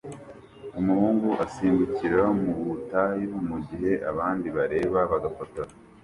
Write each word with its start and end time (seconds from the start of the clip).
Umuhungu 0.79 1.27
asimbukira 1.45 2.23
mu 2.41 2.51
butayu 2.65 3.33
mugihe 3.49 3.91
abandi 4.11 4.47
bareba 4.57 4.99
bagafotora 5.11 5.71